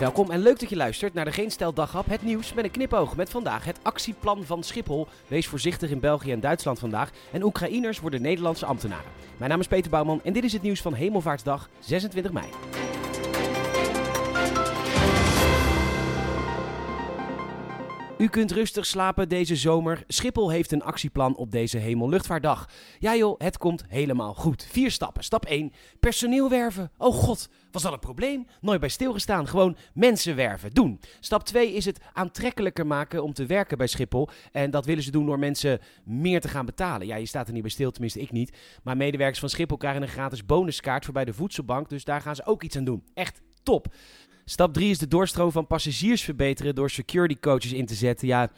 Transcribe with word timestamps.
Welkom 0.00 0.30
en 0.30 0.42
leuk 0.42 0.60
dat 0.60 0.68
je 0.68 0.76
luistert 0.76 1.14
naar 1.14 1.24
de 1.24 1.32
Geen 1.32 1.50
Stel 1.50 1.74
het 2.06 2.22
nieuws 2.22 2.52
met 2.52 2.64
een 2.64 2.70
knipoog. 2.70 3.16
Met 3.16 3.30
vandaag 3.30 3.64
het 3.64 3.78
actieplan 3.82 4.44
van 4.44 4.62
Schiphol. 4.62 5.06
Wees 5.26 5.46
voorzichtig 5.46 5.90
in 5.90 6.00
België 6.00 6.32
en 6.32 6.40
Duitsland 6.40 6.78
vandaag. 6.78 7.10
En 7.32 7.42
Oekraïners 7.42 8.00
worden 8.00 8.22
Nederlandse 8.22 8.66
ambtenaren. 8.66 9.10
Mijn 9.36 9.50
naam 9.50 9.60
is 9.60 9.66
Peter 9.66 9.90
Bouwman 9.90 10.20
en 10.24 10.32
dit 10.32 10.44
is 10.44 10.52
het 10.52 10.62
nieuws 10.62 10.80
van 10.80 10.94
Hemelvaartsdag 10.94 11.68
26 11.78 12.32
mei. 12.32 12.46
U 18.20 18.28
kunt 18.28 18.52
rustig 18.52 18.86
slapen 18.86 19.28
deze 19.28 19.56
zomer. 19.56 20.02
Schiphol 20.06 20.50
heeft 20.50 20.72
een 20.72 20.82
actieplan 20.82 21.36
op 21.36 21.50
deze 21.50 21.78
Hemelluchtvaartdag. 21.78 22.68
Ja 22.98 23.16
joh, 23.16 23.38
het 23.38 23.58
komt 23.58 23.84
helemaal 23.88 24.34
goed. 24.34 24.66
Vier 24.70 24.90
stappen. 24.90 25.24
Stap 25.24 25.44
1. 25.44 25.72
Personeel 26.00 26.50
werven. 26.50 26.90
Oh 26.96 27.14
god, 27.14 27.48
was 27.70 27.82
dat 27.82 27.92
een 27.92 27.98
probleem? 27.98 28.46
Nooit 28.60 28.80
bij 28.80 28.88
stilgestaan. 28.88 29.48
Gewoon 29.48 29.76
mensen 29.94 30.36
werven. 30.36 30.70
Doen. 30.70 31.00
Stap 31.20 31.44
2 31.44 31.72
is 31.72 31.84
het 31.84 32.00
aantrekkelijker 32.12 32.86
maken 32.86 33.22
om 33.22 33.32
te 33.32 33.46
werken 33.46 33.78
bij 33.78 33.86
Schiphol. 33.86 34.28
En 34.52 34.70
dat 34.70 34.86
willen 34.86 35.02
ze 35.02 35.10
doen 35.10 35.26
door 35.26 35.38
mensen 35.38 35.80
meer 36.04 36.40
te 36.40 36.48
gaan 36.48 36.66
betalen. 36.66 37.06
Ja, 37.06 37.16
je 37.16 37.26
staat 37.26 37.46
er 37.46 37.52
niet 37.52 37.62
bij 37.62 37.70
stil, 37.70 37.90
tenminste 37.90 38.20
ik 38.20 38.32
niet. 38.32 38.56
Maar 38.82 38.96
medewerkers 38.96 39.40
van 39.40 39.48
Schiphol 39.48 39.76
krijgen 39.76 40.02
een 40.02 40.08
gratis 40.08 40.46
bonuskaart 40.46 41.04
voor 41.04 41.14
bij 41.14 41.24
de 41.24 41.34
voedselbank. 41.34 41.88
Dus 41.88 42.04
daar 42.04 42.20
gaan 42.20 42.36
ze 42.36 42.46
ook 42.46 42.62
iets 42.62 42.76
aan 42.76 42.84
doen. 42.84 43.04
Echt 43.14 43.40
top. 43.62 43.94
Stap 44.50 44.72
3 44.74 44.90
is 44.90 44.98
de 44.98 45.08
doorstroom 45.08 45.52
van 45.52 45.66
passagiers 45.66 46.22
verbeteren 46.22 46.74
door 46.74 46.90
security 46.90 47.36
coaches 47.40 47.72
in 47.72 47.86
te 47.86 47.94
zetten. 47.94 48.28
Ja, 48.28 48.50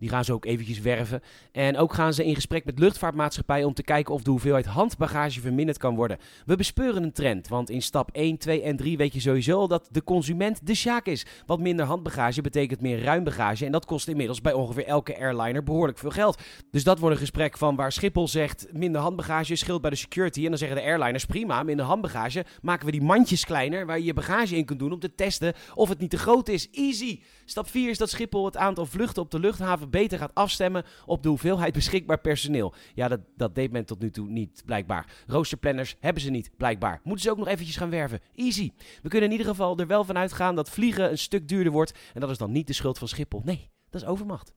die 0.00 0.08
gaan 0.08 0.24
ze 0.24 0.32
ook 0.32 0.44
eventjes 0.44 0.80
werven. 0.80 1.22
En 1.52 1.76
ook 1.76 1.94
gaan 1.94 2.14
ze 2.14 2.24
in 2.24 2.34
gesprek 2.34 2.64
met 2.64 2.78
luchtvaartmaatschappijen 2.78 3.66
om 3.66 3.74
te 3.74 3.82
kijken 3.82 4.14
of 4.14 4.22
de 4.22 4.30
hoeveelheid 4.30 4.66
handbagage 4.66 5.40
verminderd 5.40 5.78
kan 5.78 5.94
worden. 5.94 6.18
We 6.46 6.56
bespeuren 6.56 7.02
een 7.02 7.12
trend, 7.12 7.48
want 7.48 7.70
in 7.70 7.82
stap 7.82 8.10
1, 8.12 8.38
2 8.38 8.62
en 8.62 8.76
3 8.76 8.96
weet 8.96 9.12
je 9.12 9.20
sowieso 9.20 9.66
dat 9.66 9.88
de 9.90 10.04
consument 10.04 10.66
de 10.66 10.74
sjaak 10.74 11.06
is. 11.06 11.26
Wat 11.46 11.60
minder 11.60 11.86
handbagage 11.86 12.40
betekent 12.40 12.80
meer 12.80 13.02
ruim 13.02 13.24
bagage 13.24 13.64
en 13.66 13.72
dat 13.72 13.84
kost 13.84 14.08
inmiddels 14.08 14.40
bij 14.40 14.52
ongeveer 14.52 14.86
elke 14.86 15.18
airliner 15.18 15.62
behoorlijk 15.62 15.98
veel 15.98 16.10
geld. 16.10 16.42
Dus 16.70 16.84
dat 16.84 16.98
wordt 16.98 17.14
een 17.14 17.20
gesprek 17.20 17.58
van 17.58 17.76
waar 17.76 17.92
Schiphol 17.92 18.28
zegt 18.28 18.66
minder 18.72 19.00
handbagage 19.00 19.56
scheelt 19.56 19.80
bij 19.80 19.90
de 19.90 19.96
security 19.96 20.42
en 20.42 20.48
dan 20.48 20.58
zeggen 20.58 20.76
de 20.76 20.82
airliners 20.82 21.24
prima, 21.24 21.62
minder 21.62 21.86
handbagage, 21.86 22.44
maken 22.62 22.86
we 22.86 22.92
die 22.92 23.02
mandjes 23.02 23.44
kleiner 23.44 23.86
waar 23.86 23.98
je 23.98 24.04
je 24.04 24.14
bagage 24.14 24.56
in 24.56 24.64
kunt 24.64 24.78
doen 24.78 24.92
om 24.92 24.98
te 24.98 25.14
testen 25.14 25.54
of 25.74 25.88
het 25.88 25.98
niet 25.98 26.10
te 26.10 26.18
groot 26.18 26.48
is. 26.48 26.68
Easy! 26.70 27.20
Stap 27.44 27.68
4 27.68 27.90
is 27.90 27.98
dat 27.98 28.10
Schiphol 28.10 28.44
het 28.44 28.56
aantal 28.56 28.86
vluchten 28.86 29.22
op 29.22 29.30
de 29.30 29.38
luchthaven 29.38 29.89
beter 29.90 30.18
gaat 30.18 30.34
afstemmen 30.34 30.84
op 31.06 31.22
de 31.22 31.28
hoeveelheid 31.28 31.72
beschikbaar 31.72 32.20
personeel. 32.20 32.74
Ja, 32.94 33.08
dat, 33.08 33.20
dat 33.36 33.54
deed 33.54 33.72
men 33.72 33.84
tot 33.84 34.00
nu 34.00 34.10
toe 34.10 34.28
niet, 34.28 34.62
blijkbaar. 34.64 35.06
Roosterplanners 35.26 35.96
hebben 36.00 36.22
ze 36.22 36.30
niet, 36.30 36.50
blijkbaar. 36.56 37.00
Moeten 37.02 37.24
ze 37.24 37.30
ook 37.30 37.38
nog 37.38 37.48
eventjes 37.48 37.76
gaan 37.76 37.90
werven. 37.90 38.20
Easy. 38.34 38.70
We 39.02 39.08
kunnen 39.08 39.30
in 39.30 39.36
ieder 39.36 39.52
geval 39.52 39.78
er 39.78 39.86
wel 39.86 40.04
van 40.04 40.18
uitgaan 40.18 40.54
dat 40.54 40.70
vliegen 40.70 41.10
een 41.10 41.18
stuk 41.18 41.48
duurder 41.48 41.72
wordt. 41.72 41.98
En 42.14 42.20
dat 42.20 42.30
is 42.30 42.38
dan 42.38 42.52
niet 42.52 42.66
de 42.66 42.72
schuld 42.72 42.98
van 42.98 43.08
Schiphol. 43.08 43.42
Nee, 43.44 43.70
dat 43.90 44.02
is 44.02 44.08
overmacht. 44.08 44.52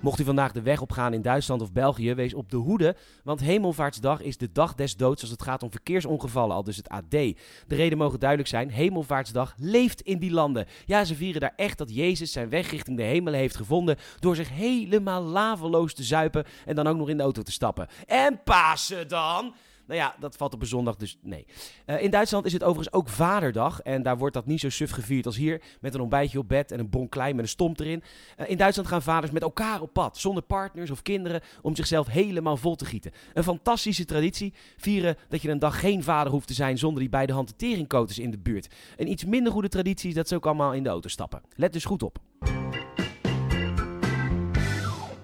Mocht 0.00 0.20
u 0.20 0.24
vandaag 0.24 0.52
de 0.52 0.62
weg 0.62 0.80
opgaan 0.80 1.12
in 1.12 1.22
Duitsland 1.22 1.62
of 1.62 1.72
België, 1.72 2.14
wees 2.14 2.34
op 2.34 2.50
de 2.50 2.56
hoede. 2.56 2.96
Want 3.24 3.40
Hemelvaartsdag 3.40 4.20
is 4.20 4.36
de 4.36 4.52
dag 4.52 4.74
des 4.74 4.96
doods 4.96 5.22
als 5.22 5.30
het 5.30 5.42
gaat 5.42 5.62
om 5.62 5.70
verkeersongevallen, 5.70 6.56
al 6.56 6.64
dus 6.64 6.76
het 6.76 6.88
AD. 6.88 7.10
De 7.10 7.34
reden 7.66 7.98
mogen 7.98 8.20
duidelijk 8.20 8.48
zijn: 8.48 8.70
Hemelvaartsdag 8.70 9.54
leeft 9.56 10.00
in 10.00 10.18
die 10.18 10.30
landen. 10.30 10.66
Ja, 10.86 11.04
ze 11.04 11.14
vieren 11.14 11.40
daar 11.40 11.52
echt 11.56 11.78
dat 11.78 11.94
Jezus 11.94 12.32
zijn 12.32 12.48
weg 12.48 12.70
richting 12.70 12.96
de 12.96 13.02
hemel 13.02 13.32
heeft 13.32 13.56
gevonden. 13.56 13.96
door 14.18 14.36
zich 14.36 14.48
helemaal 14.50 15.22
laveloos 15.22 15.94
te 15.94 16.02
zuipen 16.02 16.44
en 16.66 16.74
dan 16.74 16.86
ook 16.86 16.96
nog 16.96 17.08
in 17.08 17.16
de 17.16 17.22
auto 17.22 17.42
te 17.42 17.52
stappen. 17.52 17.88
En 18.06 18.42
Pasen 18.44 19.08
dan? 19.08 19.54
Nou 19.88 20.00
ja, 20.00 20.16
dat 20.18 20.36
valt 20.36 20.54
op 20.54 20.60
een 20.60 20.66
zondag, 20.66 20.96
dus 20.96 21.18
nee. 21.22 21.46
Uh, 21.86 22.02
in 22.02 22.10
Duitsland 22.10 22.46
is 22.46 22.52
het 22.52 22.62
overigens 22.62 22.94
ook 22.94 23.08
Vaderdag. 23.08 23.80
En 23.80 24.02
daar 24.02 24.18
wordt 24.18 24.34
dat 24.34 24.46
niet 24.46 24.60
zo 24.60 24.68
suf 24.68 24.90
gevierd 24.90 25.26
als 25.26 25.36
hier. 25.36 25.62
Met 25.80 25.94
een 25.94 26.00
ontbijtje 26.00 26.38
op 26.38 26.48
bed 26.48 26.72
en 26.72 26.78
een 26.78 26.90
bon 26.90 27.08
klein 27.08 27.36
met 27.36 27.44
een 27.44 27.50
stomp 27.50 27.80
erin. 27.80 28.02
Uh, 28.40 28.50
in 28.50 28.56
Duitsland 28.56 28.88
gaan 28.88 29.02
vaders 29.02 29.32
met 29.32 29.42
elkaar 29.42 29.80
op 29.80 29.92
pad. 29.92 30.18
Zonder 30.18 30.42
partners 30.42 30.90
of 30.90 31.02
kinderen. 31.02 31.40
Om 31.62 31.76
zichzelf 31.76 32.06
helemaal 32.06 32.56
vol 32.56 32.76
te 32.76 32.84
gieten. 32.84 33.12
Een 33.34 33.42
fantastische 33.42 34.04
traditie. 34.04 34.54
Vieren 34.76 35.16
dat 35.28 35.42
je 35.42 35.50
een 35.50 35.58
dag 35.58 35.80
geen 35.80 36.02
vader 36.02 36.32
hoeft 36.32 36.46
te 36.46 36.54
zijn 36.54 36.78
zonder 36.78 37.00
die 37.00 37.08
beide 37.08 37.32
hanteringkoters 37.32 38.18
in 38.18 38.30
de 38.30 38.38
buurt. 38.38 38.74
Een 38.96 39.10
iets 39.10 39.24
minder 39.24 39.52
goede 39.52 39.68
traditie 39.68 40.08
is 40.08 40.14
dat 40.14 40.28
ze 40.28 40.34
ook 40.34 40.46
allemaal 40.46 40.72
in 40.72 40.82
de 40.82 40.88
auto 40.88 41.08
stappen. 41.08 41.42
Let 41.54 41.72
dus 41.72 41.84
goed 41.84 42.02
op. 42.02 42.18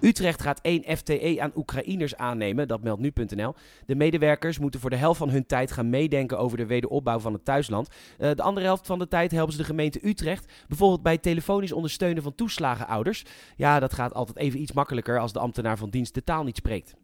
Utrecht 0.05 0.43
gaat 0.43 0.61
één 0.63 0.97
FTE 0.97 1.37
aan 1.39 1.53
Oekraïners 1.57 2.17
aannemen, 2.17 2.69
dat 2.69 2.83
meldt 2.83 3.01
nu.nl. 3.01 3.55
De 3.87 3.95
medewerkers 3.95 4.59
moeten 4.59 4.81
voor 4.81 4.91
de 4.91 4.97
helft 4.97 5.19
van 5.19 5.31
hun 5.31 5.47
tijd 5.47 5.73
gaan 5.73 5.91
meedenken 5.91 6.39
over 6.39 6.57
de 6.57 6.67
wederopbouw 6.67 7.19
van 7.19 7.33
het 7.33 7.45
thuisland. 7.45 7.89
Uh, 8.19 8.31
de 8.35 8.43
andere 8.43 8.67
helft 8.67 8.87
van 8.87 8.99
de 8.99 9.09
tijd 9.09 9.31
helpen 9.31 9.53
ze 9.53 9.59
de 9.59 9.65
gemeente 9.65 10.09
Utrecht, 10.09 10.53
bijvoorbeeld 10.69 11.03
bij 11.03 11.19
telefonisch 11.19 11.73
ondersteunen 11.73 12.23
van 12.23 12.35
toeslagenouders. 12.35 13.25
Ja, 13.57 13.81
dat 13.81 13.93
gaat 13.93 14.15
altijd 14.15 14.39
even 14.39 14.61
iets 14.61 14.73
makkelijker 14.73 15.19
als 15.19 15.33
de 15.33 15.39
ambtenaar 15.39 15.79
van 15.79 15.91
dienst 15.91 16.15
de 16.15 16.25
taal 16.25 16.45
niet 16.45 16.57
spreekt. 16.57 16.95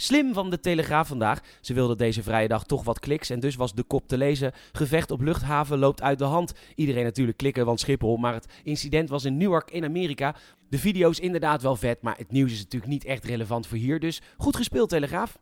Slim 0.00 0.34
van 0.34 0.50
de 0.50 0.60
Telegraaf 0.60 1.08
vandaag. 1.08 1.40
Ze 1.60 1.74
wilden 1.74 1.96
deze 1.96 2.22
vrije 2.22 2.48
dag 2.48 2.64
toch 2.64 2.84
wat 2.84 2.98
kliks 2.98 3.30
en 3.30 3.40
dus 3.40 3.56
was 3.56 3.74
de 3.74 3.82
kop 3.82 4.08
te 4.08 4.16
lezen. 4.16 4.52
Gevecht 4.72 5.10
op 5.10 5.20
luchthaven 5.20 5.78
loopt 5.78 6.02
uit 6.02 6.18
de 6.18 6.24
hand. 6.24 6.52
Iedereen 6.74 7.04
natuurlijk 7.04 7.38
klikken, 7.38 7.66
want 7.66 7.80
Schiphol. 7.80 8.16
Maar 8.16 8.34
het 8.34 8.46
incident 8.64 9.08
was 9.08 9.24
in 9.24 9.36
Newark 9.36 9.70
in 9.70 9.84
Amerika. 9.84 10.34
De 10.68 10.78
video 10.78 11.10
is 11.10 11.20
inderdaad 11.20 11.62
wel 11.62 11.76
vet, 11.76 12.02
maar 12.02 12.16
het 12.16 12.32
nieuws 12.32 12.52
is 12.52 12.58
natuurlijk 12.58 12.92
niet 12.92 13.04
echt 13.04 13.24
relevant 13.24 13.66
voor 13.66 13.78
hier. 13.78 14.00
Dus 14.00 14.20
goed 14.36 14.56
gespeeld, 14.56 14.88
Telegraaf. 14.88 15.38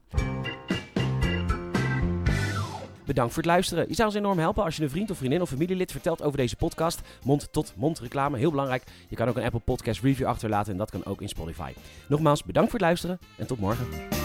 Bedankt 3.04 3.32
voor 3.32 3.42
het 3.42 3.52
luisteren. 3.52 3.88
Je 3.88 3.94
zou 3.94 4.08
ons 4.08 4.16
enorm 4.16 4.38
helpen 4.38 4.64
als 4.64 4.76
je 4.76 4.82
een 4.82 4.90
vriend 4.90 5.10
of 5.10 5.16
vriendin 5.16 5.42
of 5.42 5.48
familielid 5.48 5.92
vertelt 5.92 6.22
over 6.22 6.38
deze 6.38 6.56
podcast. 6.56 7.00
Mond-tot-mond 7.24 7.98
reclame, 7.98 8.38
heel 8.38 8.50
belangrijk. 8.50 8.84
Je 9.08 9.16
kan 9.16 9.28
ook 9.28 9.36
een 9.36 9.44
Apple 9.44 9.60
Podcast 9.60 10.02
review 10.02 10.26
achterlaten 10.26 10.72
en 10.72 10.78
dat 10.78 10.90
kan 10.90 11.04
ook 11.04 11.22
in 11.22 11.28
Spotify. 11.28 11.72
Nogmaals, 12.08 12.44
bedankt 12.44 12.70
voor 12.70 12.78
het 12.78 12.88
luisteren 12.88 13.18
en 13.36 13.46
tot 13.46 13.58
morgen. 13.58 14.17